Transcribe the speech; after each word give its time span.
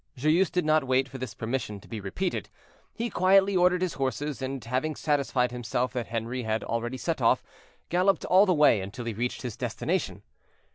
Joyeuse 0.17 0.49
did 0.49 0.65
not 0.65 0.85
wait 0.87 1.07
for 1.07 1.19
this 1.19 1.35
permission 1.35 1.79
to 1.79 1.87
be 1.87 2.01
repeated; 2.01 2.49
he 2.95 3.11
quietly 3.11 3.55
ordered 3.55 3.83
his 3.83 3.93
horses, 3.93 4.41
and 4.41 4.65
having 4.65 4.95
satisfied 4.95 5.51
himself 5.51 5.93
that 5.93 6.07
Henri 6.07 6.41
had 6.41 6.63
already 6.63 6.97
set 6.97 7.21
off, 7.21 7.43
galloped 7.89 8.25
all 8.25 8.47
the 8.47 8.51
way 8.51 8.81
until 8.81 9.05
he 9.05 9.13
reached 9.13 9.43
his 9.43 9.55
destination. 9.55 10.23